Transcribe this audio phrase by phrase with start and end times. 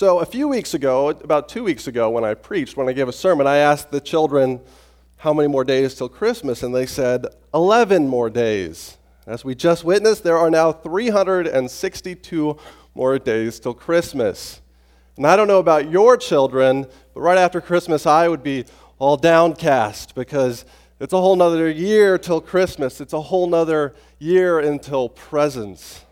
[0.00, 3.06] So, a few weeks ago, about two weeks ago, when I preached, when I gave
[3.06, 4.62] a sermon, I asked the children
[5.18, 8.96] how many more days till Christmas, and they said 11 more days.
[9.26, 12.56] As we just witnessed, there are now 362
[12.94, 14.62] more days till Christmas.
[15.18, 18.64] And I don't know about your children, but right after Christmas, I would be
[18.98, 20.64] all downcast because
[20.98, 23.02] it's a whole nother year till Christmas.
[23.02, 26.06] It's a whole nother year until presents.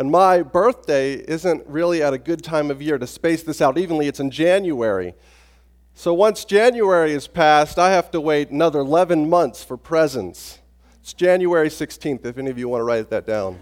[0.00, 3.76] And my birthday isn't really at a good time of year to space this out
[3.76, 4.08] evenly.
[4.08, 5.12] It's in January.
[5.92, 10.60] So once January is passed, I have to wait another 11 months for presents.
[11.02, 13.60] It's January 16th, if any of you want to write that down.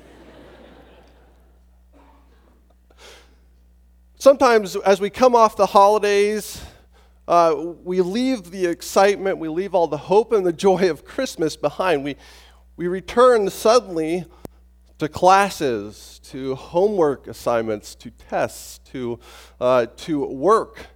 [4.21, 6.63] Sometimes, as we come off the holidays,
[7.27, 7.53] uh,
[7.83, 12.05] we leave the excitement, we leave all the hope and the joy of Christmas behind.
[12.05, 12.15] We,
[12.77, 14.25] we return suddenly
[14.99, 19.19] to classes, to homework assignments, to tests, to,
[19.61, 20.87] uh, to work,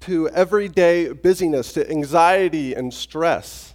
[0.00, 3.74] to everyday busyness, to anxiety and stress.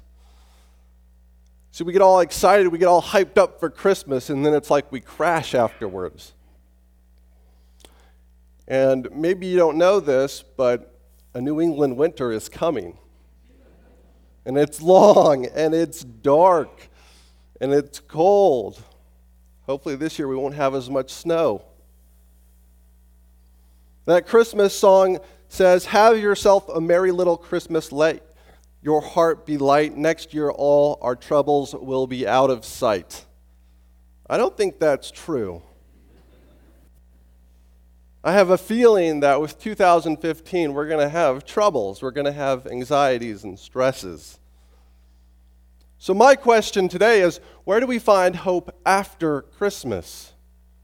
[1.71, 4.71] See, we get all excited, we get all hyped up for Christmas, and then it's
[4.71, 6.33] like we crash afterwards.
[8.67, 10.97] And maybe you don't know this, but
[11.33, 12.97] a New England winter is coming.
[14.45, 16.87] And it's long, and it's dark,
[17.59, 18.81] and it's cold.
[19.66, 21.63] Hopefully, this year we won't have as much snow.
[24.05, 28.23] That Christmas song says, Have yourself a merry little Christmas, let
[28.81, 29.97] your heart be light.
[29.97, 33.25] Next year, all our troubles will be out of sight.
[34.30, 35.63] I don't think that's true.
[38.23, 42.31] I have a feeling that with 2015, we're going to have troubles, we're going to
[42.31, 44.39] have anxieties and stresses.
[46.05, 50.33] So, my question today is where do we find hope after Christmas?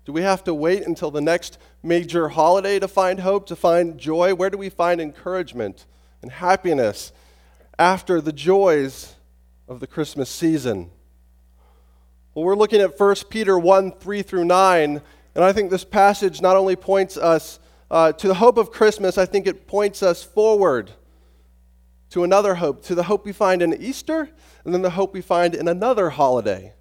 [0.03, 3.99] Do we have to wait until the next major holiday to find hope, to find
[3.99, 4.33] joy?
[4.33, 5.85] Where do we find encouragement
[6.23, 7.11] and happiness
[7.77, 9.13] after the joys
[9.67, 10.89] of the Christmas season?
[12.33, 15.01] Well, we're looking at 1 Peter 1 3 through 9,
[15.35, 17.59] and I think this passage not only points us
[17.91, 20.89] uh, to the hope of Christmas, I think it points us forward
[22.11, 24.29] to another hope, to the hope we find in Easter,
[24.63, 26.73] and then the hope we find in another holiday,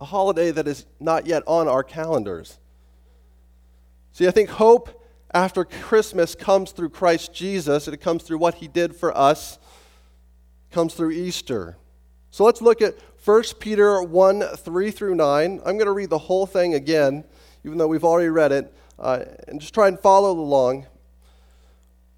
[0.00, 2.58] a holiday that is not yet on our calendars.
[4.12, 8.54] See, I think hope after Christmas comes through Christ Jesus, and it comes through what
[8.54, 9.58] he did for us,
[10.70, 11.76] comes through Easter.
[12.30, 15.60] So let's look at 1 Peter 1 3 through 9.
[15.64, 17.24] I'm going to read the whole thing again,
[17.62, 20.86] even though we've already read it, uh, and just try and follow along.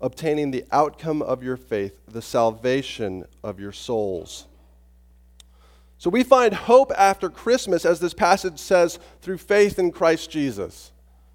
[0.00, 4.46] obtaining the outcome of your faith, the salvation of your souls.
[5.98, 10.92] So we find hope after Christmas, as this passage says, through faith in Christ Jesus.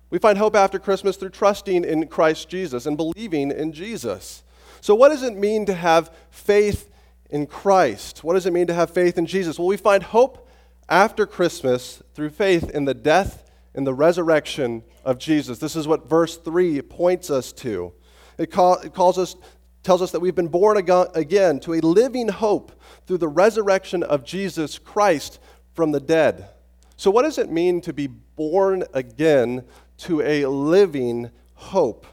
[0.09, 4.43] We find hope after Christmas through trusting in Christ Jesus and believing in Jesus.
[4.81, 6.89] So, what does it mean to have faith
[7.29, 8.23] in Christ?
[8.23, 9.59] What does it mean to have faith in Jesus?
[9.59, 10.47] Well, we find hope
[10.89, 15.59] after Christmas through faith in the death and the resurrection of Jesus.
[15.59, 17.93] This is what verse 3 points us to.
[18.37, 19.35] It, call, it calls us,
[19.83, 22.71] tells us that we've been born again to a living hope
[23.05, 25.39] through the resurrection of Jesus Christ
[25.73, 26.49] from the dead.
[26.97, 29.63] So, what does it mean to be born again
[29.99, 32.05] to a living hope?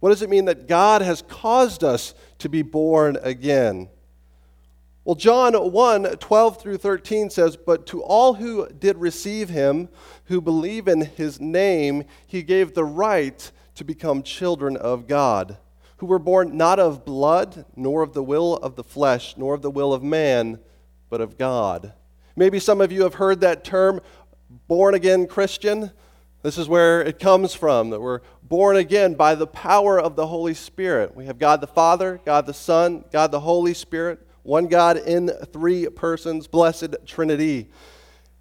[0.00, 3.88] What does it mean that God has caused us to be born again?
[5.04, 9.88] Well, John 1 12 through 13 says, But to all who did receive him,
[10.26, 15.58] who believe in his name, he gave the right to become children of God,
[15.98, 19.62] who were born not of blood, nor of the will of the flesh, nor of
[19.62, 20.60] the will of man,
[21.10, 21.92] but of God.
[22.36, 24.00] Maybe some of you have heard that term,
[24.66, 25.92] born again Christian.
[26.42, 30.26] This is where it comes from, that we're born again by the power of the
[30.26, 31.14] Holy Spirit.
[31.14, 35.28] We have God the Father, God the Son, God the Holy Spirit, one God in
[35.52, 37.70] three persons, blessed Trinity.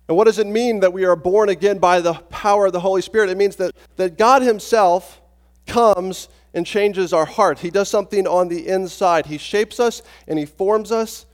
[0.08, 2.82] And what does it mean that we are born again by the power of the
[2.82, 3.30] Holy Spirit?
[3.30, 5.22] It means that, that God Himself
[5.66, 7.60] comes and changes our heart.
[7.60, 9.26] He does something on the inside.
[9.26, 11.26] He shapes us and He forms us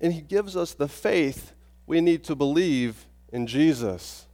[0.00, 1.52] and He gives us the faith
[1.86, 4.26] we need to believe in Jesus.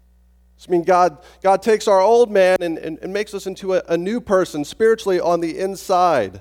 [0.66, 3.82] I mean, God, God takes our old man and, and, and makes us into a,
[3.88, 6.40] a new person spiritually on the inside.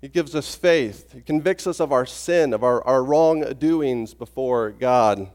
[0.00, 1.12] He gives us faith.
[1.12, 5.30] He convicts us of our sin, of our, our wrongdoings before God.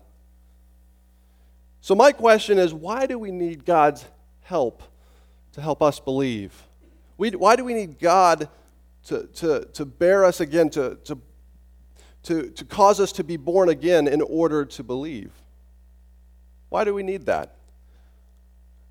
[1.82, 4.06] So, my question is why do we need God's
[4.42, 4.84] help
[5.54, 6.54] to help us believe?
[7.18, 8.50] We, why do we need God
[9.06, 11.20] to, to, to bear us again, to, to,
[12.24, 15.32] to, to cause us to be born again in order to believe?
[16.70, 17.56] Why do we need that?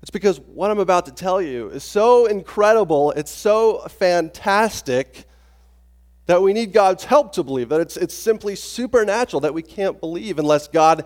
[0.01, 5.25] It's because what I'm about to tell you is so incredible, it's so fantastic
[6.25, 9.99] that we need God's help to believe, that it's, it's simply supernatural, that we can't
[9.99, 11.05] believe unless God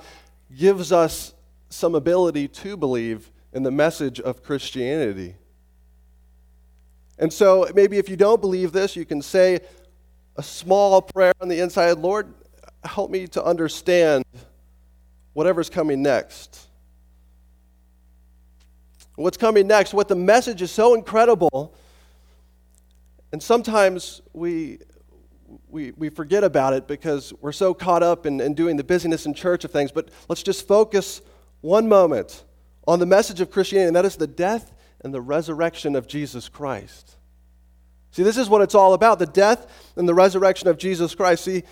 [0.55, 1.33] gives us
[1.69, 5.35] some ability to believe in the message of Christianity.
[7.19, 9.59] And so maybe if you don't believe this, you can say
[10.35, 12.33] a small prayer on the inside Lord,
[12.83, 14.23] help me to understand
[15.33, 16.67] whatever's coming next
[19.17, 21.75] what's coming next, what the message is so incredible.
[23.31, 24.77] And sometimes we,
[25.67, 29.25] we, we forget about it because we're so caught up in, in doing the busyness
[29.25, 29.91] in church of things.
[29.91, 31.21] But let's just focus
[31.61, 32.43] one moment
[32.87, 34.71] on the message of Christianity, and that is the death
[35.01, 37.15] and the resurrection of Jesus Christ.
[38.11, 41.43] See, this is what it's all about the death and the resurrection of Jesus Christ.
[41.43, 41.63] See,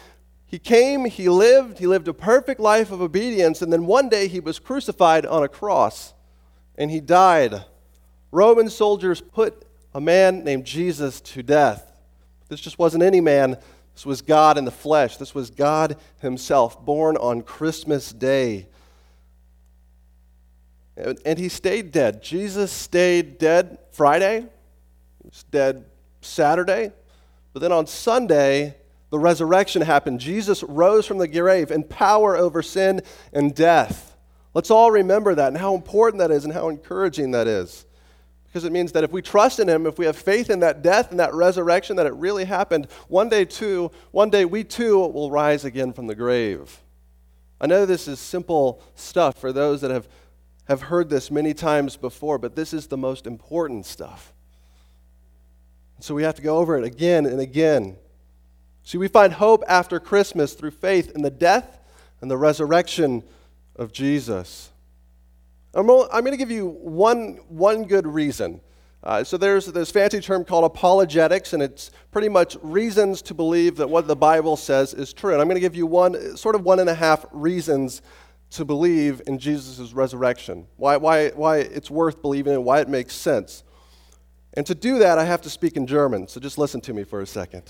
[0.46, 4.28] he came, he lived, he lived a perfect life of obedience, and then one day
[4.28, 6.14] he was crucified on a cross
[6.76, 7.66] and he died.
[8.32, 11.92] Roman soldiers put a man named Jesus to death.
[12.50, 13.58] This just wasn't any man,
[13.96, 15.16] this was God in the flesh.
[15.18, 18.68] This was God Himself, born on Christmas Day.
[20.98, 22.24] And he stayed dead.
[22.24, 25.86] Jesus stayed dead Friday, he was dead
[26.22, 26.92] Saturday,
[27.54, 28.76] but then on Sunday,
[29.12, 30.20] the resurrection happened.
[30.20, 33.02] Jesus rose from the grave in power over sin
[33.32, 34.16] and death.
[34.54, 37.86] Let's all remember that and how important that is and how encouraging that is.
[38.48, 40.82] Because it means that if we trust in Him, if we have faith in that
[40.82, 44.98] death and that resurrection, that it really happened, one day too, one day we too
[44.98, 46.80] will rise again from the grave.
[47.60, 50.08] I know this is simple stuff for those that have,
[50.66, 54.34] have heard this many times before, but this is the most important stuff.
[56.00, 57.98] So we have to go over it again and again.
[58.84, 61.80] See, we find hope after Christmas through faith in the death
[62.22, 63.24] and the resurrection
[63.76, 64.70] of Jesus.
[65.74, 68.62] I'm, going to give you one, one good reason.
[69.04, 73.76] Uh, so there's this fancy term called apologetics, and it's pretty much reasons to believe
[73.76, 75.34] that what the Bible says is true.
[75.34, 78.02] And I'm going to give you one, sort of one and a half reasons
[78.56, 83.14] to believe in Jesus' resurrection, why, why, why it's worth believing and why it makes
[83.14, 83.64] sense.
[84.54, 87.04] And to do that, I have to speak in German, so just listen to me
[87.04, 87.64] for a second.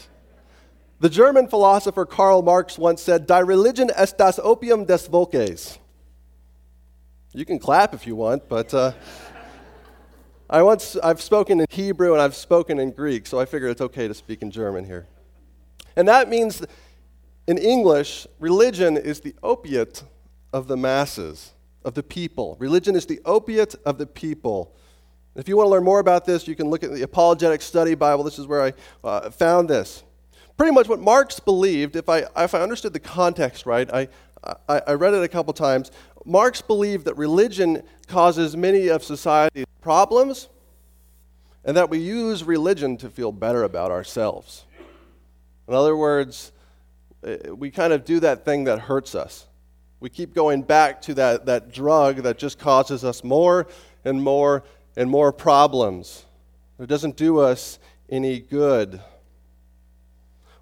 [1.00, 5.80] The German philosopher Karl Marx once said, Die Religion est das Opium des Volkes.
[7.34, 8.94] You can clap if you want, but uh,
[10.50, 13.82] I once, I've spoken in Hebrew and I've spoken in Greek, so I figure it's
[13.82, 15.08] okay to speak in German here.
[15.96, 16.64] And that means,
[17.48, 20.04] in English, religion is the opiate
[20.54, 22.56] of the masses, of the people.
[22.60, 24.76] Religion is the opiate of the people.
[25.36, 27.94] If you want to learn more about this, you can look at the Apologetic Study
[27.94, 28.24] Bible.
[28.24, 28.74] This is where I
[29.04, 30.04] uh, found this.
[30.58, 34.08] Pretty much what Marx believed, if I, if I understood the context right, I,
[34.70, 35.92] I, I read it a couple times.
[36.24, 40.48] Marx believed that religion causes many of society's problems
[41.66, 44.66] and that we use religion to feel better about ourselves.
[45.68, 46.52] In other words,
[47.24, 49.48] eh, we kind of do that thing that hurts us.
[50.06, 53.66] We keep going back to that, that drug that just causes us more
[54.04, 54.64] and more
[54.96, 56.28] and more problems.
[56.80, 59.02] It doesn't do us any good.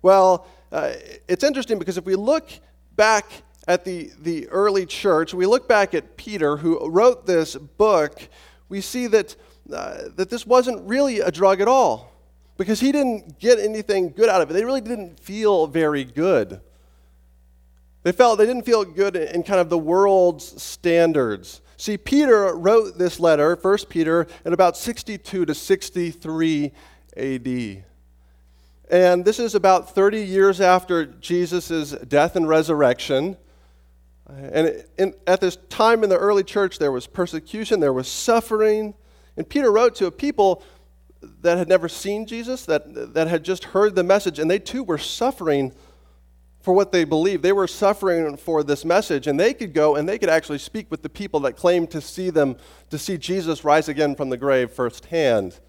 [0.02, 0.94] Well, uh,
[1.28, 2.52] it's interesting because if we look
[2.96, 3.26] back
[3.68, 8.30] at the, the early church, we look back at Peter, who wrote this book,
[8.70, 9.36] we see that,
[9.74, 12.14] uh, that this wasn't really a drug at all
[12.56, 14.54] because he didn't get anything good out of it.
[14.54, 16.62] They really didn't feel very good.
[18.04, 21.62] They felt they didn't feel good in kind of the world's standards.
[21.78, 26.72] See, Peter wrote this letter, 1 Peter, in about 62 to 63
[27.18, 27.84] AD.
[28.90, 33.38] And this is about 30 years after Jesus' death and resurrection.
[34.28, 38.94] And in, at this time in the early church, there was persecution, there was suffering.
[39.38, 40.62] And Peter wrote to a people
[41.42, 44.84] that had never seen Jesus, that, that had just heard the message, and they too
[44.84, 45.74] were suffering
[46.64, 47.44] for what they believed.
[47.44, 50.90] They were suffering for this message, and they could go and they could actually speak
[50.90, 52.56] with the people that claimed to see them,
[52.90, 55.60] to see Jesus rise again from the grave firsthand.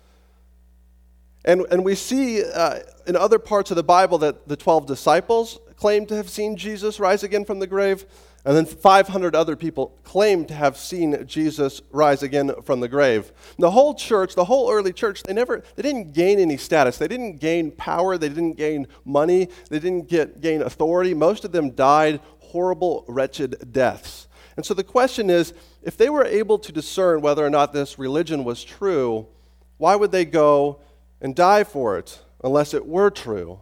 [1.45, 5.59] And, and we see uh, in other parts of the Bible that the 12 disciples
[5.77, 8.07] claimed to have seen Jesus rise again from the grave.
[8.47, 13.33] And then 500 other people claimed to have seen Jesus rise again from the grave.
[13.59, 16.99] The whole church, the whole early church, they never they didn't gain any status.
[16.99, 21.15] They didn't gain power, they didn't gain money, they didn't get gain authority.
[21.15, 24.29] Most of them died horrible, wretched deaths.
[24.57, 27.99] And so the question is, if they were able to discern whether or not this
[27.99, 29.27] religion was true,
[29.79, 30.81] why would they go
[31.21, 33.61] and die for it unless it were true?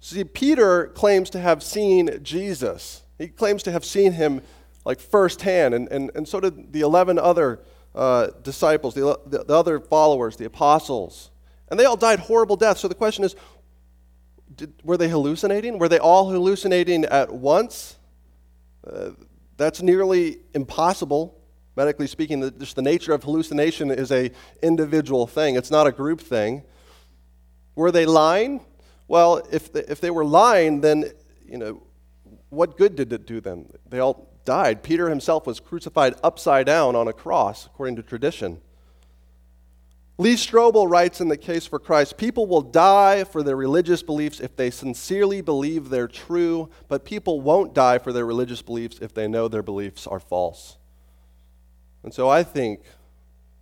[0.00, 3.02] See, Peter claims to have seen Jesus.
[3.18, 4.42] He claims to have seen him
[4.84, 7.60] like firsthand, and, and, and so did the 11 other
[7.94, 11.30] uh, disciples, the, the, the, other followers, the apostles.
[11.68, 12.80] And they all died horrible deaths.
[12.80, 13.34] So the question is
[14.54, 15.78] did, were they hallucinating?
[15.78, 17.96] Were they all hallucinating at once?
[18.86, 19.10] Uh,
[19.56, 21.38] that's nearly impossible,
[21.76, 22.40] medically speaking.
[22.40, 24.30] The, just the nature of hallucination is a
[24.62, 26.62] individual thing, it's not a group thing.
[27.74, 28.64] Were they lying?
[29.08, 31.10] Well, if they, if they were lying, then
[31.46, 31.82] you know
[32.50, 33.66] what good did it do them?
[33.88, 34.82] They all died.
[34.82, 38.60] Peter himself was crucified upside down on a cross, according to tradition.
[40.20, 44.40] Lee Strobel writes in The Case for Christ People will die for their religious beliefs
[44.40, 49.14] if they sincerely believe they're true, but people won't die for their religious beliefs if
[49.14, 50.76] they know their beliefs are false.
[52.02, 52.80] And so I think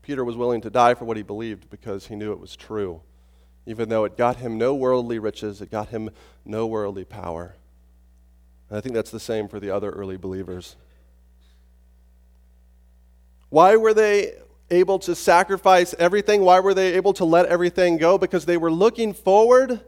[0.02, 3.02] Peter was willing to die for what he believed because he knew it was true,
[3.66, 6.10] even though it got him no worldly riches, it got him
[6.44, 7.56] no worldly power.
[8.70, 10.76] And I think that's the same for the other early believers.
[13.50, 14.34] Why were they
[14.70, 16.42] able to sacrifice everything?
[16.42, 18.18] Why were they able to let everything go?
[18.18, 19.80] Because they were looking forward.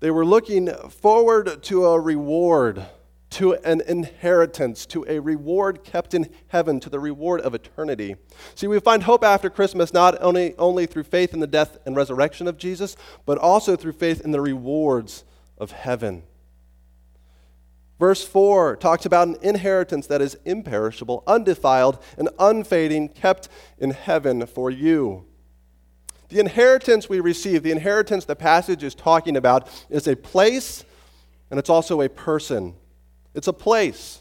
[0.00, 2.84] They were looking forward to a reward,
[3.32, 8.16] to an inheritance, to a reward kept in heaven, to the reward of eternity.
[8.54, 11.96] See, we find hope after Christmas not only, only through faith in the death and
[11.96, 15.24] resurrection of Jesus, but also through faith in the rewards
[15.58, 16.24] of heaven.
[17.98, 23.48] Verse 4 talks about an inheritance that is imperishable, undefiled, and unfading, kept
[23.78, 25.24] in heaven for you.
[26.28, 30.84] The inheritance we receive, the inheritance the passage is talking about, is a place
[31.50, 32.74] and it's also a person.
[33.34, 34.20] It's a place.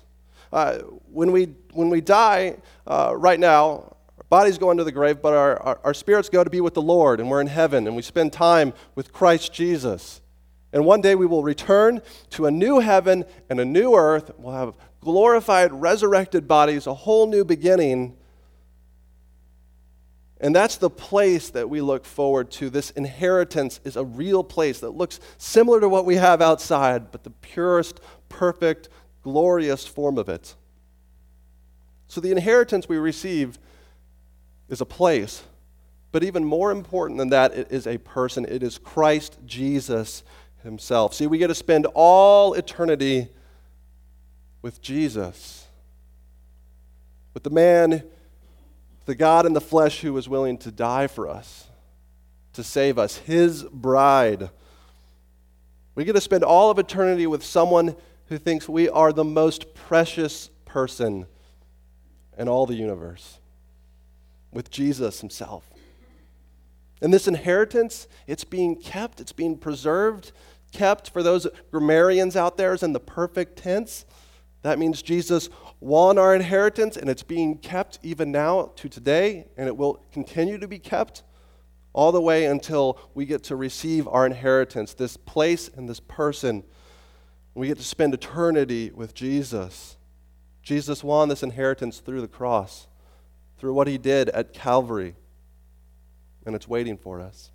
[0.51, 0.79] Uh,
[1.11, 5.33] when, we, when we die uh, right now, our bodies go into the grave, but
[5.33, 7.95] our, our, our spirits go to be with the Lord, and we're in heaven, and
[7.95, 10.21] we spend time with Christ Jesus.
[10.73, 12.01] And one day we will return
[12.31, 14.31] to a new heaven and a new earth.
[14.37, 18.17] We'll have glorified, resurrected bodies, a whole new beginning.
[20.39, 22.69] And that's the place that we look forward to.
[22.69, 27.23] This inheritance is a real place that looks similar to what we have outside, but
[27.23, 27.99] the purest,
[28.29, 28.89] perfect,
[29.23, 30.55] glorious form of it.
[32.07, 33.57] So the inheritance we receive
[34.67, 35.43] is a place.
[36.11, 38.45] But even more important than that, it is a person.
[38.45, 40.23] It is Christ Jesus
[40.63, 41.13] himself.
[41.13, 43.29] See, we get to spend all eternity
[44.61, 45.65] with Jesus,
[47.33, 48.03] with the man,
[49.05, 51.67] the God in the flesh who was willing to die for us,
[52.53, 54.49] to save us, his bride.
[55.95, 57.95] We get to spend all of eternity with someone
[58.31, 61.25] who thinks we are the most precious person
[62.37, 63.39] in all the universe,
[64.53, 65.69] with Jesus himself.
[67.01, 70.31] And this inheritance, it's being kept, it's being preserved,
[70.71, 74.05] kept for those grammarians out there is in the perfect tense.
[74.61, 75.49] That means Jesus
[75.81, 80.57] won our inheritance and it's being kept even now to today, and it will continue
[80.57, 81.23] to be kept
[81.91, 86.63] all the way until we get to receive our inheritance, this place and this person.
[87.53, 89.97] We get to spend eternity with Jesus.
[90.63, 92.87] Jesus won this inheritance through the cross,
[93.57, 95.15] through what he did at Calvary,
[96.45, 97.51] and it's waiting for us.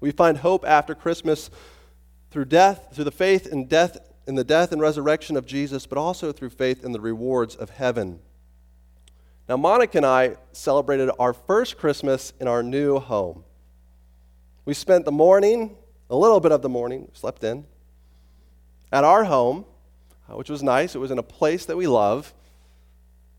[0.00, 1.50] We find hope after Christmas
[2.30, 5.96] through death, through the faith in death in the death and resurrection of Jesus, but
[5.96, 8.20] also through faith in the rewards of heaven.
[9.48, 13.44] Now, Monica and I celebrated our first Christmas in our new home.
[14.66, 15.78] We spent the morning,
[16.10, 17.64] a little bit of the morning, slept in,
[18.92, 19.64] at our home,
[20.28, 20.94] uh, which was nice.
[20.94, 22.34] It was in a place that we love.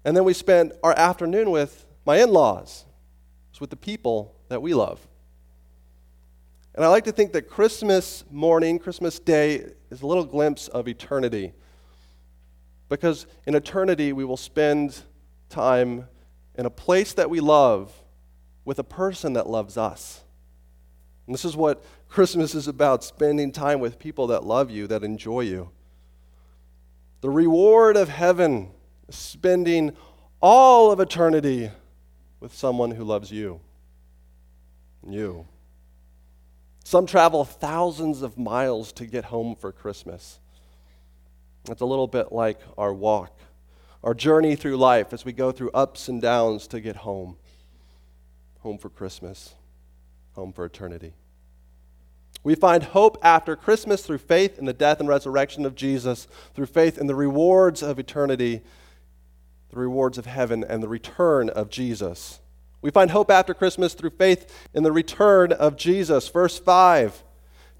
[0.06, 2.86] And then we spent our afternoon with my in laws,
[3.60, 5.06] with the people that we love.
[6.74, 10.88] And I like to think that Christmas morning, Christmas day, is a little glimpse of
[10.88, 11.51] eternity.
[12.88, 15.01] Because in eternity, we will spend
[15.50, 16.08] time
[16.56, 17.91] in a place that we love
[18.65, 20.22] with a person that loves us.
[21.27, 25.03] And this is what Christmas is about spending time with people that love you, that
[25.03, 25.69] enjoy you.
[27.21, 28.71] The reward of heaven
[29.09, 29.95] spending
[30.41, 31.69] all of eternity
[32.39, 33.59] with someone who loves you.
[35.07, 35.47] You.
[36.83, 40.39] Some travel thousands of miles to get home for Christmas.
[41.69, 43.37] It's a little bit like our walk,
[44.03, 47.37] our journey through life as we go through ups and downs to get home.
[48.61, 49.53] Home for Christmas,
[50.33, 51.13] home for eternity.
[52.43, 56.67] We find hope after Christmas through faith in the death and resurrection of Jesus, through
[56.67, 58.62] faith in the rewards of eternity,
[59.69, 62.39] the rewards of heaven, and the return of Jesus.
[62.81, 66.29] We find hope after Christmas through faith in the return of Jesus.
[66.29, 67.24] Verse 5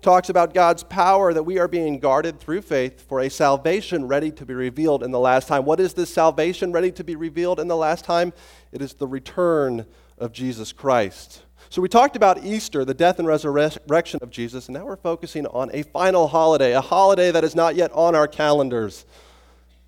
[0.02, 4.32] talks about God's power that we are being guarded through faith for a salvation ready
[4.32, 5.66] to be revealed in the last time.
[5.66, 8.34] What is this salvation ready to be revealed in the last time?
[8.72, 9.86] It is the return
[10.18, 11.44] of Jesus Christ.
[11.72, 15.46] So we talked about Easter, the death and resurrection of Jesus, and now we're focusing
[15.46, 19.06] on a final holiday, a holiday that is not yet on our calendars,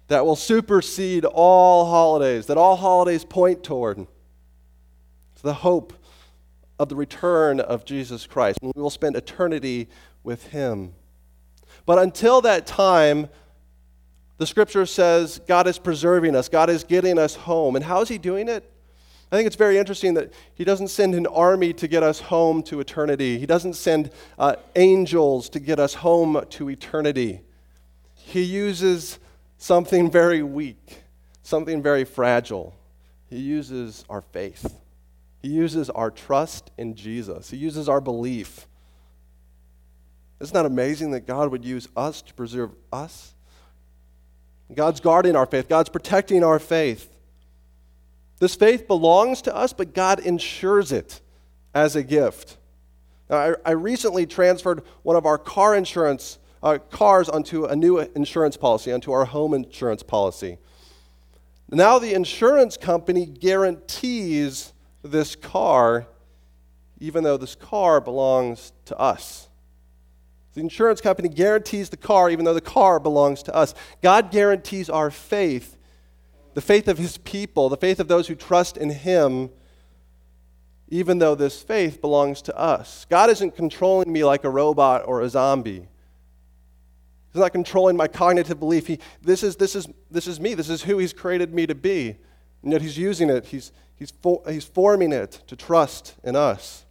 [0.08, 4.06] that will supersede all holidays, that all holidays point toward.
[5.34, 5.94] It's the hope
[6.78, 8.60] of the return of Jesus Christ.
[8.62, 9.90] And we will spend eternity
[10.24, 10.94] with him.
[11.88, 13.28] But until that time,
[14.38, 17.76] the scripture says God is preserving us, God is getting us home.
[17.76, 18.72] And how is he doing it?
[19.32, 22.62] I think it's very interesting that he doesn't send an army to get us home
[22.64, 23.40] to eternity.
[23.40, 27.40] He doesn't send uh, angels to get us home to eternity.
[28.14, 29.20] He uses
[29.58, 31.04] something very weak,
[31.44, 32.76] something very fragile.
[33.30, 34.78] He uses our faith.
[35.42, 37.50] He uses our trust in Jesus.
[37.50, 38.68] He uses our belief.
[40.42, 43.34] Isn't that amazing that God would use us to preserve us?
[44.74, 47.11] God's guarding our faith, God's protecting our faith.
[48.41, 51.21] This faith belongs to us, but God insures it
[51.75, 52.57] as a gift.
[53.29, 58.00] Now, I, I recently transferred one of our car insurance uh, cars onto a new
[58.00, 60.57] insurance policy, onto our home insurance policy.
[61.69, 64.73] Now, the insurance company guarantees
[65.04, 66.08] this car,
[66.99, 69.49] even though this car belongs to us.
[70.56, 73.75] The insurance company guarantees the car, even though the car belongs to us.
[74.01, 75.77] God guarantees our faith
[76.54, 79.50] the faith of his people, the faith of those who trust in him,
[80.90, 83.06] even though this faith belongs to us.
[83.10, 85.88] God isn't controlling me like a robot or a zombie.
[87.32, 88.88] He's not controlling my cognitive belief.
[88.88, 90.54] He, this, is, this, is, this is me.
[90.54, 92.18] This is who He's created me to be.
[92.62, 96.86] And yet He's using it, He's, he's, for, he's forming it to trust in us.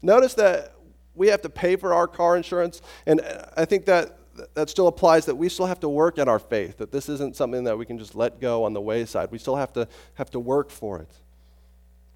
[0.00, 0.72] Notice that
[1.14, 3.20] we have to pay for our car insurance, and
[3.56, 4.19] I think that
[4.54, 7.36] that still applies that we still have to work at our faith, that this isn't
[7.36, 9.30] something that we can just let go on the wayside.
[9.30, 11.10] We still have to, have to work for it.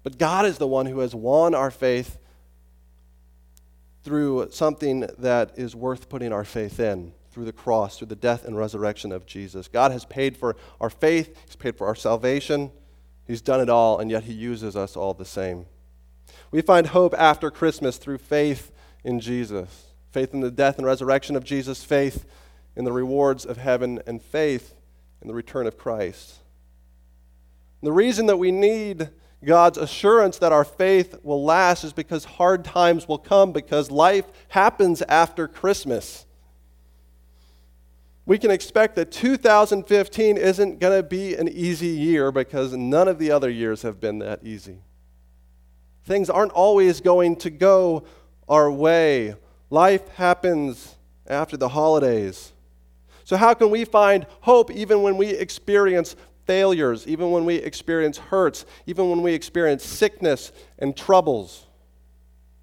[0.03, 2.17] But God is the one who has won our faith
[4.03, 8.45] through something that is worth putting our faith in, through the cross, through the death
[8.45, 9.67] and resurrection of Jesus.
[9.67, 12.71] God has paid for our faith, He's paid for our salvation,
[13.25, 15.65] He's done it all, and yet He uses us all the same.
[16.51, 18.71] We find hope after Christmas through faith
[19.03, 22.25] in Jesus faith in the death and resurrection of Jesus, faith
[22.77, 24.73] in the rewards of heaven, and faith
[25.21, 26.35] in the return of Christ.
[27.81, 29.09] And the reason that we need
[29.43, 34.23] God's assurance that our faith will last is because hard times will come, because life
[34.47, 36.25] happens after Christmas.
[38.25, 43.19] We can expect that 2015 isn't going to be an easy year because none of
[43.19, 44.77] the other years have been that easy.
[46.05, 48.05] Things aren't always going to go
[48.47, 49.35] our way.
[49.69, 50.95] Life happens
[51.27, 52.53] after the holidays.
[53.23, 58.17] So, how can we find hope even when we experience failures, even when we experience
[58.17, 61.65] hurts, even when we experience sickness and troubles?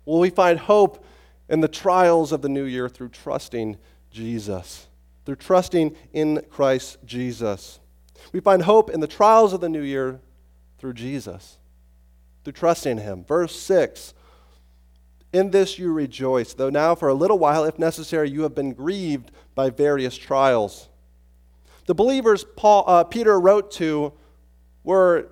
[0.05, 1.05] Will we find hope
[1.49, 3.77] in the trials of the new year through trusting
[4.11, 4.87] Jesus,
[5.25, 7.81] through trusting in Christ Jesus?
[8.33, 10.21] We find hope in the trials of the new year
[10.79, 11.59] through Jesus,
[12.45, 13.25] through trusting Him.
[13.25, 14.15] Verse 6
[15.33, 18.73] in this you rejoice, though now for a little while, if necessary, you have been
[18.73, 20.89] grieved by various trials.
[21.87, 24.13] The believers Paul, uh, Peter wrote to
[24.85, 25.29] were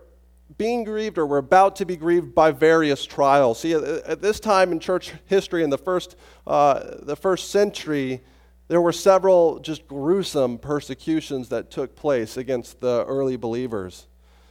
[0.59, 3.61] being grieved or were about to be grieved by various trials.
[3.61, 8.21] See, at this time in church history, in the first, uh, the first century,
[8.69, 14.07] there were several just gruesome persecutions that took place against the early believers.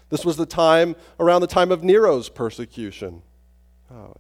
[0.09, 3.21] This was the time, around the time of Nero's persecution.
[3.91, 4.13] Oh,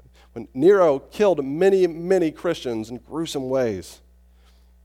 [0.53, 4.01] Nero killed many, many Christians in gruesome ways.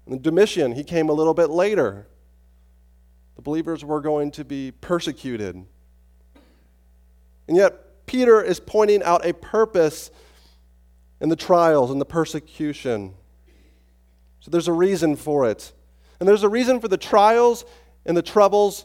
[0.07, 2.07] And Domitian, he came a little bit later.
[3.37, 5.65] The believers were going to be persecuted.
[7.47, 10.11] And yet, Peter is pointing out a purpose
[11.21, 13.15] in the trials and the persecution.
[14.41, 15.73] So there's a reason for it.
[16.21, 17.65] And there's a reason for the trials
[18.05, 18.85] and the troubles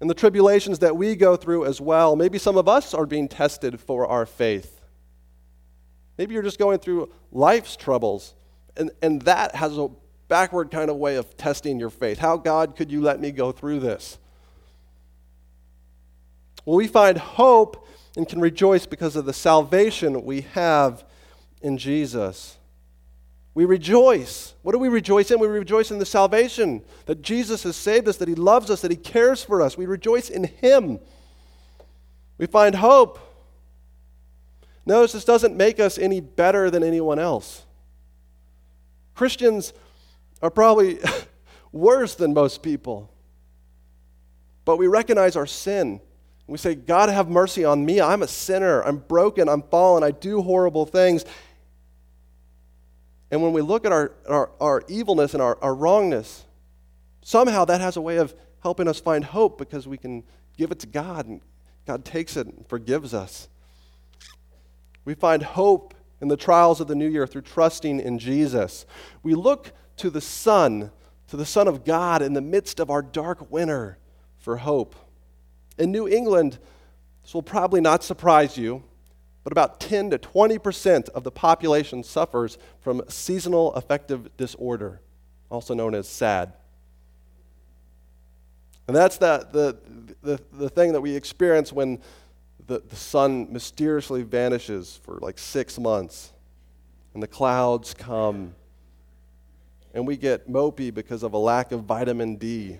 [0.00, 2.14] and the tribulations that we go through as well.
[2.14, 4.83] Maybe some of us are being tested for our faith.
[6.18, 8.34] Maybe you're just going through life's troubles,
[8.76, 9.88] and, and that has a
[10.28, 12.18] backward kind of way of testing your faith.
[12.18, 14.18] How, God, could you let me go through this?
[16.64, 21.04] Well, we find hope and can rejoice because of the salvation we have
[21.60, 22.58] in Jesus.
[23.54, 24.54] We rejoice.
[24.62, 25.38] What do we rejoice in?
[25.38, 28.90] We rejoice in the salvation that Jesus has saved us, that He loves us, that
[28.90, 29.76] He cares for us.
[29.76, 30.98] We rejoice in Him.
[32.38, 33.18] We find hope.
[34.86, 37.64] Notice this doesn't make us any better than anyone else.
[39.14, 39.72] Christians
[40.42, 40.98] are probably
[41.72, 43.10] worse than most people.
[44.64, 46.00] But we recognize our sin.
[46.46, 48.00] We say, God, have mercy on me.
[48.00, 48.82] I'm a sinner.
[48.82, 49.48] I'm broken.
[49.48, 50.02] I'm fallen.
[50.02, 51.24] I do horrible things.
[53.30, 56.44] And when we look at our, our, our evilness and our, our wrongness,
[57.22, 60.22] somehow that has a way of helping us find hope because we can
[60.56, 61.40] give it to God and
[61.86, 63.48] God takes it and forgives us.
[65.04, 68.86] We find hope in the trials of the new year through trusting in Jesus.
[69.22, 70.90] We look to the Son,
[71.28, 73.98] to the Son of God in the midst of our dark winter
[74.38, 74.96] for hope.
[75.78, 76.58] In New England,
[77.22, 78.82] this will probably not surprise you,
[79.42, 85.00] but about 10 to 20% of the population suffers from seasonal affective disorder,
[85.50, 86.52] also known as SAD.
[88.86, 89.78] And that's the, the,
[90.22, 92.00] the, the thing that we experience when
[92.66, 96.32] the, the sun mysteriously vanishes for like six months,
[97.12, 98.54] and the clouds come,
[99.92, 102.78] and we get mopey because of a lack of vitamin D.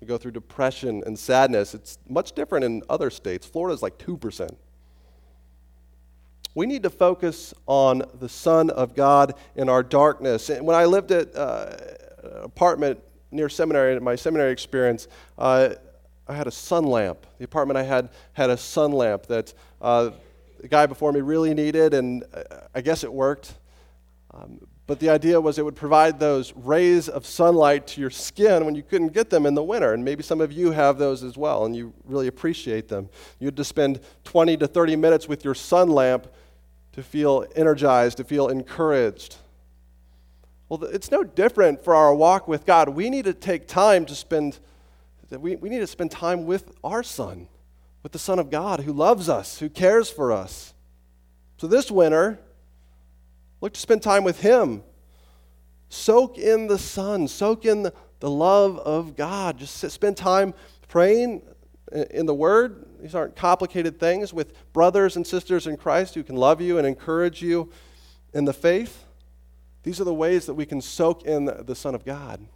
[0.00, 1.74] We go through depression and sadness.
[1.74, 3.46] It's much different in other states.
[3.46, 4.48] Florida is like 2%.
[6.54, 10.48] We need to focus on the Son of God in our darkness.
[10.48, 11.76] And when I lived at uh,
[12.24, 12.98] an apartment
[13.30, 15.06] near seminary, in my seminary experience,
[15.38, 15.74] uh,
[16.30, 17.26] I had a sun lamp.
[17.38, 20.10] The apartment I had had a sun lamp that uh,
[20.60, 23.54] the guy before me really needed, and uh, I guess it worked.
[24.32, 28.64] Um, but the idea was it would provide those rays of sunlight to your skin
[28.64, 29.92] when you couldn't get them in the winter.
[29.92, 33.08] And maybe some of you have those as well, and you really appreciate them.
[33.40, 36.28] You had to spend 20 to 30 minutes with your sun lamp
[36.92, 39.34] to feel energized, to feel encouraged.
[40.68, 42.90] Well, it's no different for our walk with God.
[42.90, 44.60] We need to take time to spend
[45.30, 47.48] that we, we need to spend time with our Son,
[48.02, 50.74] with the Son of God who loves us, who cares for us.
[51.56, 52.38] So this winter,
[53.60, 54.82] look to spend time with Him.
[55.88, 57.92] Soak in the sun, soak in the,
[58.30, 59.58] love of God.
[59.58, 60.54] Just sit, spend time
[60.88, 61.42] praying
[62.10, 62.86] in the Word.
[63.00, 66.86] These aren't complicated things with brothers and sisters in Christ who can love you and
[66.86, 67.70] encourage you
[68.32, 69.04] in the faith.
[69.82, 72.46] These are the ways that we can soak in the Son of God.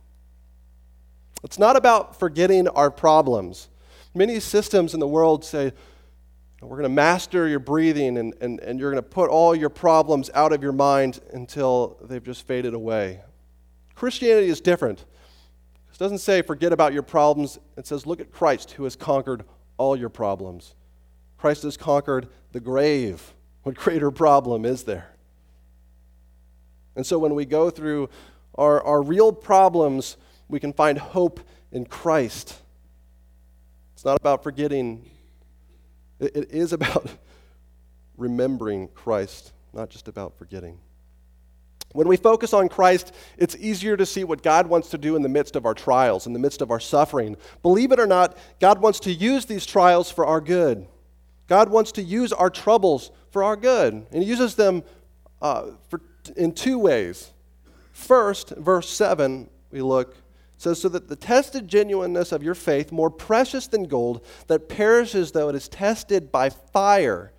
[1.44, 3.68] It's not about forgetting our problems.
[4.14, 5.72] Many systems in the world say,
[6.62, 9.68] we're going to master your breathing and, and, and you're going to put all your
[9.68, 13.20] problems out of your mind until they've just faded away.
[13.94, 15.04] Christianity is different.
[15.92, 17.58] It doesn't say forget about your problems.
[17.76, 19.44] It says look at Christ who has conquered
[19.76, 20.74] all your problems.
[21.36, 23.34] Christ has conquered the grave.
[23.62, 25.10] What greater problem is there?
[26.96, 28.08] And so when we go through
[28.54, 30.16] our, our real problems,
[30.54, 31.40] we can find hope
[31.72, 32.54] in Christ.
[33.94, 35.10] It's not about forgetting,
[36.20, 37.10] it, it is about
[38.16, 40.78] remembering Christ, not just about forgetting.
[41.90, 45.22] When we focus on Christ, it's easier to see what God wants to do in
[45.22, 47.36] the midst of our trials, in the midst of our suffering.
[47.62, 50.86] Believe it or not, God wants to use these trials for our good.
[51.48, 54.84] God wants to use our troubles for our good, and He uses them
[55.42, 56.00] uh, for,
[56.36, 57.32] in two ways.
[57.90, 60.16] First, verse 7, we look,
[60.64, 65.32] says, So that the tested genuineness of your faith, more precious than gold, that perishes
[65.32, 67.32] though it is tested by fire.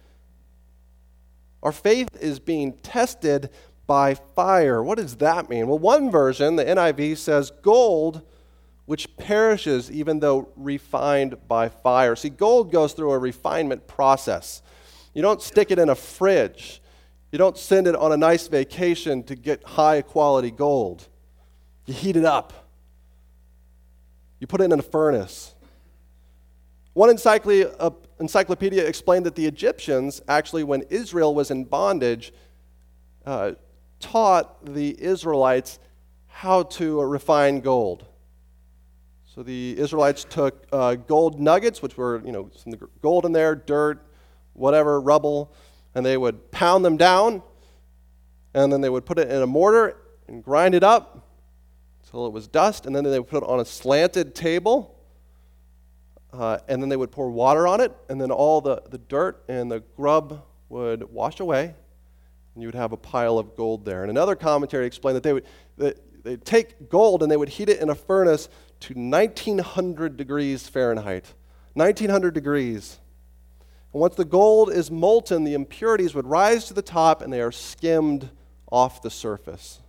[1.61, 3.49] Our faith is being tested
[3.88, 4.81] by fire.
[4.81, 5.67] What does that mean?
[5.67, 8.21] Well, one version, the NIV, says gold
[8.85, 12.15] which perishes even though refined by fire.
[12.15, 14.61] See, gold goes through a refinement process.
[15.13, 16.81] You don't stick it in a fridge,
[17.31, 21.07] you don't send it on a nice vacation to get high quality gold.
[21.85, 22.64] You heat it up,
[24.39, 25.53] you put it in a furnace.
[26.93, 32.33] One encyclopedia explained that the Egyptians, actually, when Israel was in bondage,
[33.25, 33.53] uh,
[33.99, 35.79] taught the Israelites
[36.27, 38.05] how to refine gold.
[39.25, 43.55] So the Israelites took uh, gold nuggets, which were, you know, some gold in there,
[43.55, 44.05] dirt,
[44.53, 45.53] whatever, rubble,
[45.93, 47.41] and they would pound them down,
[48.53, 49.97] and then they would put it in a mortar
[50.29, 51.24] and grind it up
[52.05, 54.95] until it was dust, and then they would put it on a slanted table,
[56.31, 59.43] uh, and then they would pour water on it, and then all the, the dirt
[59.47, 61.73] and the grub would wash away,
[62.53, 64.03] and you would have a pile of gold there.
[64.03, 65.45] And another commentary explained that they would
[65.77, 68.49] that they'd take gold and they would heat it in a furnace
[68.81, 71.33] to 1900 degrees Fahrenheit.
[71.73, 72.99] 1900 degrees.
[73.93, 77.41] And once the gold is molten, the impurities would rise to the top and they
[77.41, 78.29] are skimmed
[78.71, 79.79] off the surface.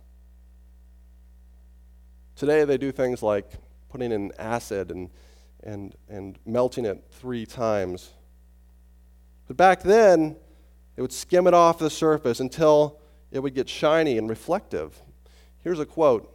[2.37, 3.49] Today they do things like
[3.89, 5.09] putting in acid and,
[5.63, 8.11] and, and melting it three times.
[9.47, 10.35] But back then,
[10.95, 12.99] they would skim it off the surface until
[13.31, 15.01] it would get shiny and reflective.
[15.63, 16.31] Here's a quote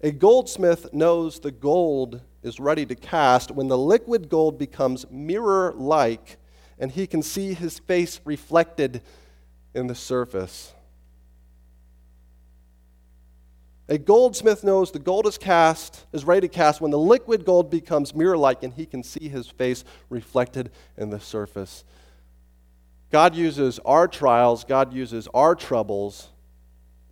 [0.00, 5.74] A goldsmith knows the gold is ready to cast when the liquid gold becomes mirror
[5.76, 6.38] like
[6.78, 9.02] and he can see his face reflected
[9.74, 10.72] in the surface.
[13.90, 17.70] A goldsmith knows the gold is cast, is ready to cast when the liquid gold
[17.70, 21.84] becomes mirror like and he can see his face reflected in the surface.
[23.10, 26.28] God uses our trials, God uses our troubles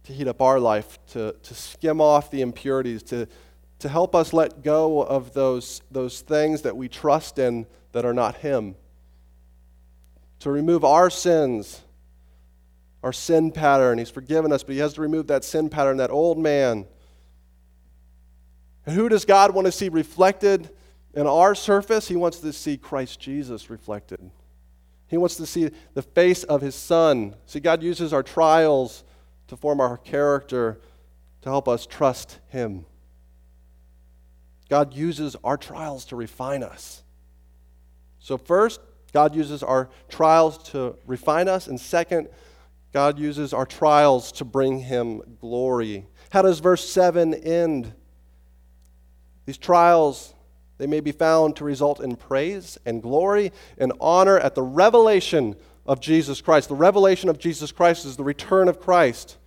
[0.05, 3.27] to heat up our life, to, to skim off the impurities, to,
[3.81, 8.15] to help us let go of those, those things that we trust in that are
[8.15, 8.77] not Him,
[10.39, 11.83] to remove our sins,
[13.03, 13.99] our sin pattern.
[13.99, 16.87] He's forgiven us, but He has to remove that sin pattern, that old man.
[18.87, 20.71] And who does God want to see reflected
[21.15, 22.09] in our surface?
[22.09, 24.31] He wants to see Christ Jesus reflected.
[25.09, 27.35] He wants to see the face of His Son.
[27.47, 29.05] See, God uses our trials
[29.49, 30.81] to form our character,
[31.43, 32.85] to help us trust Him.
[34.69, 37.03] God uses our trials to refine us.
[38.19, 38.81] So, first,
[39.13, 41.67] God uses our trials to refine us.
[41.67, 42.29] And second,
[42.93, 46.07] God uses our trials to bring Him glory.
[46.31, 47.93] How does verse 7 end?
[49.47, 50.35] These trials,
[50.79, 55.57] they may be found to result in praise and glory and honor at the revelation
[55.87, 56.69] of Jesus Christ.
[56.69, 59.39] The revelation of Jesus Christ is the return of Christ.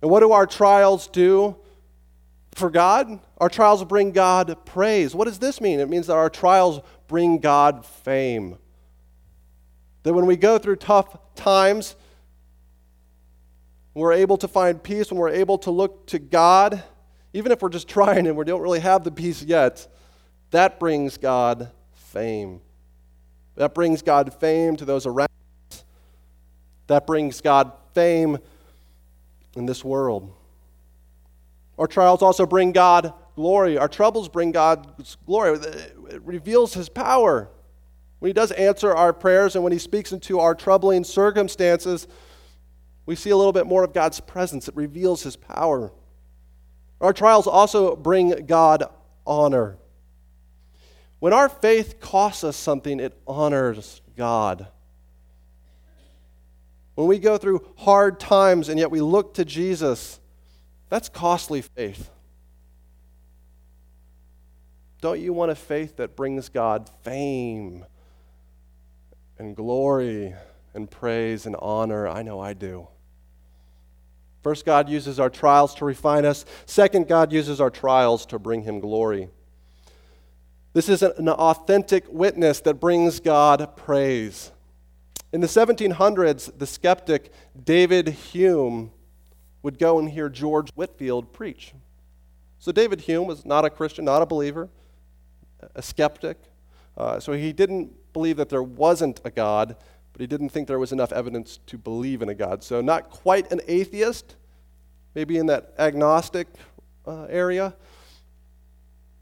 [0.00, 1.56] And what do our trials do
[2.54, 3.20] for God?
[3.38, 5.14] Our trials bring God praise.
[5.14, 5.78] What does this mean?
[5.78, 8.58] It means that our trials bring God fame.
[10.02, 11.96] That when we go through tough times,
[13.94, 16.82] we're able to find peace, when we're able to look to God,
[17.32, 19.86] even if we're just trying and we don't really have the peace yet,
[20.50, 22.60] that brings God fame.
[23.56, 25.28] That brings God fame to those around
[25.70, 25.84] us.
[26.86, 28.38] That brings God fame
[29.56, 30.32] in this world.
[31.78, 33.78] Our trials also bring God glory.
[33.78, 35.58] Our troubles bring God's glory.
[35.58, 37.50] It reveals His power.
[38.22, 42.06] When He does answer our prayers and when He speaks into our troubling circumstances,
[43.04, 44.68] we see a little bit more of God's presence.
[44.68, 45.90] It reveals His power.
[47.00, 48.84] Our trials also bring God
[49.26, 49.76] honor.
[51.18, 54.68] When our faith costs us something, it honors God.
[56.94, 60.20] When we go through hard times and yet we look to Jesus,
[60.90, 62.08] that's costly faith.
[65.00, 67.84] Don't you want a faith that brings God fame
[69.38, 70.34] and glory
[70.74, 72.08] and praise and honor?
[72.08, 72.88] I know I do.
[74.42, 76.44] First, God uses our trials to refine us.
[76.66, 79.28] Second, God uses our trials to bring Him glory.
[80.72, 84.50] This is an authentic witness that brings God praise.
[85.32, 87.32] In the 1700s, the skeptic
[87.64, 88.90] David Hume
[89.62, 91.72] would go and hear George Whitefield preach.
[92.58, 94.68] So, David Hume was not a Christian, not a believer,
[95.74, 96.38] a skeptic.
[96.96, 99.76] Uh, so, he didn't believe that there wasn't a God,
[100.12, 102.62] but he didn't think there was enough evidence to believe in a God.
[102.62, 104.36] So, not quite an atheist,
[105.14, 106.48] maybe in that agnostic
[107.06, 107.74] uh, area.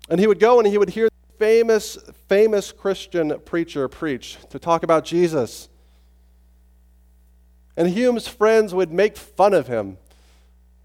[0.09, 1.97] And he would go and he would hear famous,
[2.29, 5.69] famous Christian preacher preach to talk about Jesus.
[7.77, 9.97] And Hume's friends would make fun of him.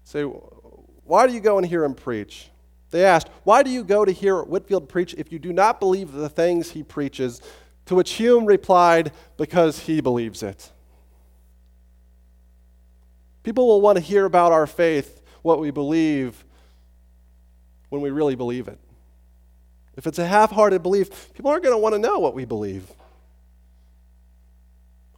[0.04, 2.48] Say, Why do you go and hear him preach?
[2.90, 6.12] They asked, Why do you go to hear Whitefield preach if you do not believe
[6.12, 7.42] the things he preaches?
[7.86, 10.70] To which Hume replied, Because he believes it.
[13.42, 16.44] People will want to hear about our faith, what we believe,
[17.90, 18.78] when we really believe it.
[19.96, 22.44] If it's a half hearted belief, people aren't going to want to know what we
[22.44, 22.90] believe.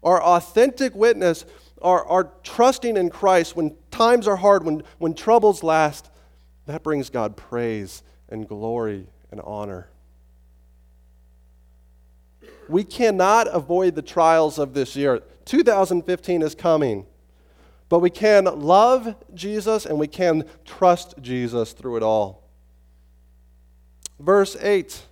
[0.03, 1.45] Our authentic witness,
[1.83, 6.11] our, our trusting in Christ when times are hard, when, when troubles last,
[6.67, 9.89] that brings God praise and glory and honor.
[12.69, 15.23] We cannot avoid the trials of this year.
[15.45, 17.07] 2015 is coming.
[17.89, 22.49] But we can love Jesus and we can trust Jesus through it all.
[24.21, 25.07] Verse 8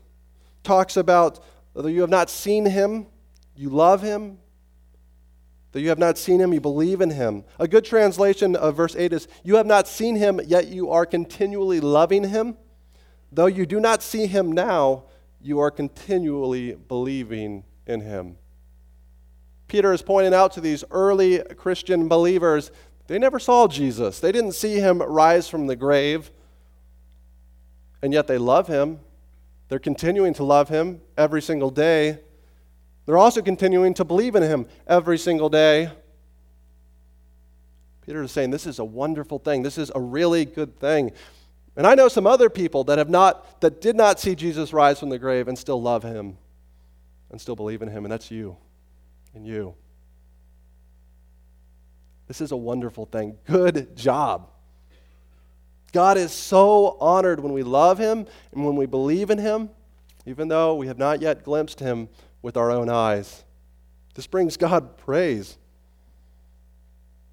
[0.62, 1.42] talks about
[1.74, 3.06] that you have not seen him,
[3.54, 4.38] you love him.
[5.72, 7.44] That you have not seen him, you believe in him.
[7.58, 11.04] A good translation of verse 8 is You have not seen him, yet you are
[11.04, 12.56] continually loving him.
[13.30, 15.04] Though you do not see him now,
[15.46, 18.36] you are continually believing in him.
[19.68, 22.70] Peter is pointing out to these early Christian believers
[23.06, 26.32] they never saw Jesus, they didn't see him rise from the grave,
[28.02, 28.98] and yet they love him.
[29.68, 32.18] They're continuing to love him every single day.
[33.04, 35.90] They're also continuing to believe in him every single day.
[38.04, 39.62] Peter is saying this is a wonderful thing.
[39.62, 41.12] This is a really good thing.
[41.76, 44.98] And I know some other people that have not that did not see Jesus rise
[44.98, 46.38] from the grave and still love him
[47.30, 48.56] and still believe in him, and that's you
[49.34, 49.74] and you.
[52.28, 53.36] This is a wonderful thing.
[53.46, 54.48] Good job.
[55.92, 59.70] God is so honored when we love him and when we believe in him,
[60.24, 62.08] even though we have not yet glimpsed him
[62.42, 63.44] with our own eyes.
[64.14, 65.56] This brings God praise.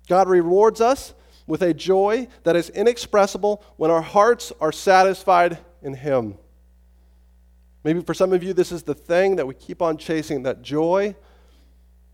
[0.08, 1.14] God rewards us
[1.46, 6.38] with a joy that is inexpressible when our hearts are satisfied in him.
[7.84, 10.62] Maybe for some of you, this is the thing that we keep on chasing that
[10.62, 11.16] joy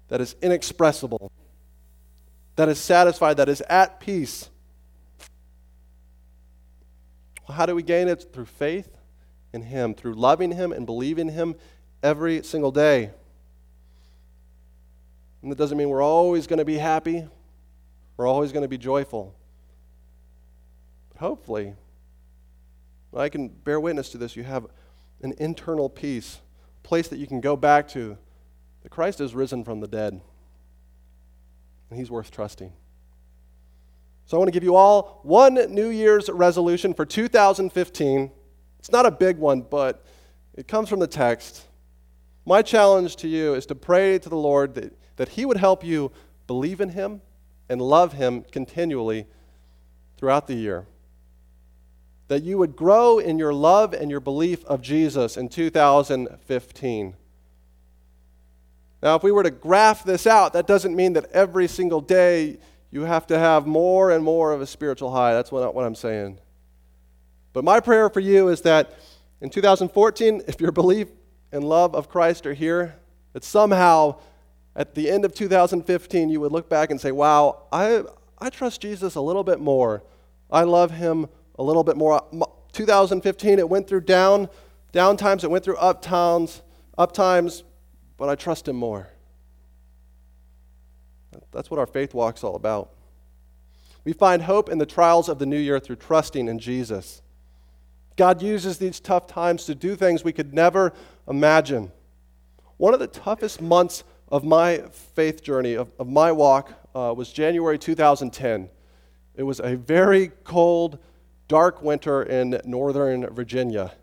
[0.07, 1.31] that is inexpressible,
[2.55, 4.49] that is satisfied, that is at peace.
[7.47, 8.33] Well, how do we gain it?
[8.33, 8.89] Through faith
[9.53, 11.55] in Him, through loving Him and believing Him
[12.01, 13.11] every single day.
[15.41, 17.27] And that doesn't mean we're always going to be happy,
[18.19, 19.34] we're always going to be joyful.
[21.13, 21.75] But hopefully,
[23.15, 24.36] I can bear witness to this.
[24.36, 24.67] You have
[25.21, 26.41] an internal peace,
[26.84, 28.17] a place that you can go back to
[28.84, 30.19] that Christ is risen from the dead,
[31.89, 32.73] and he's worth trusting.
[34.25, 38.32] So I want to give you all one New Year's resolution for 2015.
[38.79, 40.05] It's not a big one, but
[40.55, 41.67] it comes from the text.
[42.45, 45.86] My challenge to you is to pray to the Lord that, that He would help
[45.86, 46.12] you
[46.47, 47.21] believe in Him
[47.69, 49.27] and love Him continually
[50.17, 50.86] throughout the year.
[52.27, 57.15] That you would grow in your love and your belief of Jesus in 2015.
[59.01, 62.58] Now, if we were to graph this out, that doesn't mean that every single day
[62.91, 65.34] you have to have more and more of a spiritual high.
[65.34, 66.39] That's what, what I'm saying.
[67.53, 68.93] But my prayer for you is that
[69.41, 71.08] in 2014, if your belief
[71.51, 72.95] and love of Christ are here,
[73.34, 74.19] that somehow
[74.75, 78.03] at the end of 2015 you would look back and say, wow, I,
[78.38, 80.03] I trust Jesus a little bit more.
[80.51, 81.27] I love him
[81.58, 82.23] a little bit more.
[82.73, 84.49] 2015, it went through down,
[84.91, 86.62] down times, it went through up times,
[86.97, 87.63] up times,
[88.17, 89.10] but I trust Him more.
[91.51, 92.91] That's what our faith walk's all about.
[94.03, 97.21] We find hope in the trials of the new year through trusting in Jesus.
[98.15, 100.93] God uses these tough times to do things we could never
[101.27, 101.91] imagine.
[102.77, 104.83] One of the toughest months of my
[105.15, 108.69] faith journey, of, of my walk, uh, was January 2010.
[109.35, 110.99] It was a very cold,
[111.47, 113.93] dark winter in northern Virginia.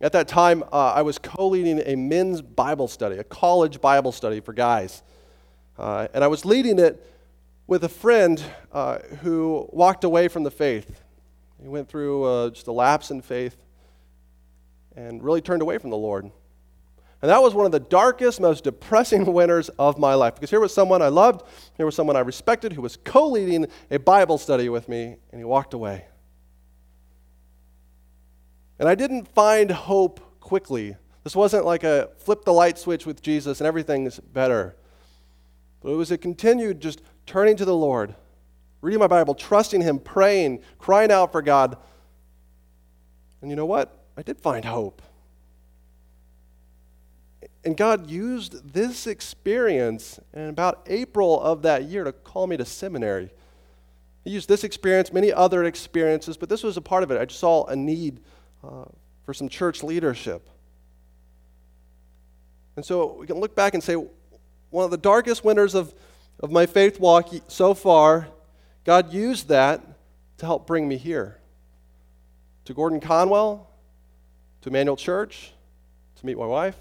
[0.00, 4.12] At that time, uh, I was co leading a men's Bible study, a college Bible
[4.12, 5.02] study for guys.
[5.76, 7.04] Uh, and I was leading it
[7.66, 8.42] with a friend
[8.72, 11.02] uh, who walked away from the faith.
[11.60, 13.56] He went through uh, just a lapse in faith
[14.94, 16.30] and really turned away from the Lord.
[17.20, 20.60] And that was one of the darkest, most depressing winters of my life because here
[20.60, 21.42] was someone I loved,
[21.76, 25.40] here was someone I respected who was co leading a Bible study with me, and
[25.40, 26.06] he walked away.
[28.78, 30.96] And I didn't find hope quickly.
[31.24, 34.76] This wasn't like a flip the light switch with Jesus and everything's better.
[35.80, 38.14] But it was a continued just turning to the Lord,
[38.80, 41.76] reading my Bible, trusting Him, praying, crying out for God.
[43.42, 44.04] And you know what?
[44.16, 45.02] I did find hope.
[47.64, 52.64] And God used this experience in about April of that year to call me to
[52.64, 53.30] seminary.
[54.24, 57.20] He used this experience, many other experiences, but this was a part of it.
[57.20, 58.20] I just saw a need
[58.62, 58.84] uh,
[59.24, 60.48] for some church leadership.
[62.76, 63.96] And so we can look back and say,
[64.70, 65.94] one of the darkest winters of,
[66.40, 68.28] of my faith walk so far,
[68.84, 69.82] God used that
[70.38, 71.38] to help bring me here.
[72.66, 73.68] To Gordon Conwell,
[74.62, 75.52] to Emmanuel Church,
[76.16, 76.76] to meet my wife.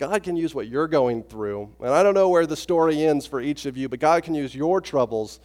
[0.00, 1.70] God can use what you're going through.
[1.78, 4.34] And I don't know where the story ends for each of you, but God can
[4.34, 5.38] use your troubles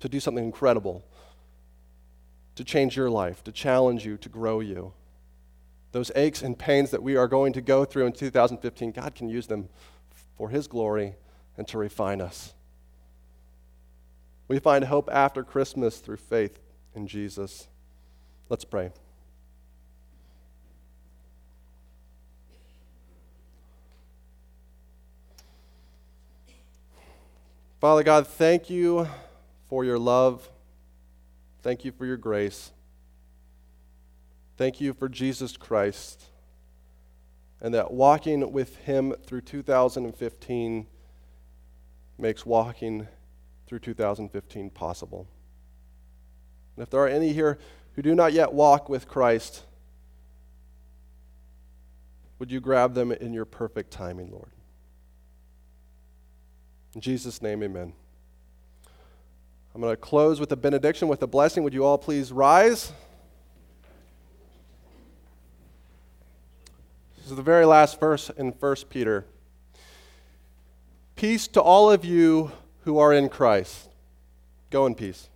[0.00, 1.02] to do something incredible.
[2.54, 4.92] to change your life, to challenge you, to grow you.
[5.92, 9.28] Those aches and pains that we are going to go through in 2015, God can
[9.28, 9.68] use them
[10.36, 11.14] for His glory
[11.56, 12.54] and to refine us.
[14.48, 16.60] We find hope after Christmas through faith
[16.94, 17.68] in Jesus.
[18.48, 18.90] Let's pray.
[27.82, 29.08] Father God, thank you
[29.68, 30.48] for your love.
[31.62, 32.70] Thank you for your grace.
[34.56, 36.26] Thank you for Jesus Christ
[37.60, 40.86] and that walking with him through 2015
[42.18, 43.08] makes walking
[43.66, 45.26] through 2015 possible.
[46.76, 47.58] And if there are any here
[47.96, 49.64] who do not yet walk with Christ,
[52.38, 54.52] would you grab them in your perfect timing, Lord?
[56.94, 57.92] In Jesus' name, amen.
[59.74, 61.62] I'm going to close with a benediction, with a blessing.
[61.62, 62.92] Would you all please rise?
[67.16, 69.24] This is the very last verse in 1 Peter.
[71.16, 72.52] Peace to all of you
[72.84, 73.88] who are in Christ.
[74.70, 75.28] Go in peace.